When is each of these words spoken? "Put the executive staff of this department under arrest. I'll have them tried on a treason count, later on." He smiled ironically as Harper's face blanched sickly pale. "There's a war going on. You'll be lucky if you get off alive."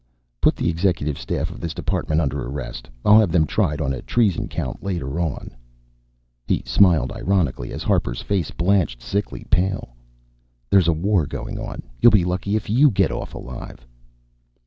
"Put 0.41 0.55
the 0.55 0.67
executive 0.67 1.19
staff 1.19 1.51
of 1.51 1.59
this 1.59 1.75
department 1.75 2.21
under 2.21 2.41
arrest. 2.41 2.89
I'll 3.05 3.19
have 3.19 3.31
them 3.31 3.45
tried 3.45 3.79
on 3.79 3.93
a 3.93 4.01
treason 4.01 4.47
count, 4.47 4.81
later 4.83 5.19
on." 5.19 5.51
He 6.47 6.63
smiled 6.65 7.11
ironically 7.11 7.71
as 7.71 7.83
Harper's 7.83 8.23
face 8.23 8.49
blanched 8.49 8.99
sickly 9.03 9.45
pale. 9.51 9.95
"There's 10.71 10.87
a 10.87 10.91
war 10.91 11.27
going 11.27 11.59
on. 11.59 11.83
You'll 11.99 12.11
be 12.13 12.25
lucky 12.25 12.55
if 12.55 12.67
you 12.67 12.89
get 12.89 13.11
off 13.11 13.35
alive." 13.35 13.85